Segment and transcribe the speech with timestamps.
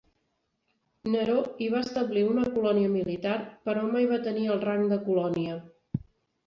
[1.15, 3.37] Neró hi va establir una colònia militar
[3.69, 5.63] però mai va tenir el rang de colònia.